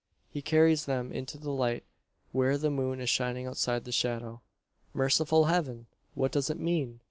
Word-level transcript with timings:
He 0.31 0.41
carries 0.41 0.85
them 0.85 1.11
into 1.11 1.37
the 1.37 1.51
light, 1.51 1.83
where 2.31 2.57
the 2.57 2.71
moon 2.71 2.99
is 2.99 3.07
shining 3.07 3.45
outside 3.45 3.85
the 3.85 3.91
shadow. 3.91 4.41
Merciful 4.95 5.45
heaven! 5.45 5.85
what 6.15 6.31
does 6.31 6.49
it 6.49 6.59
mean? 6.59 6.99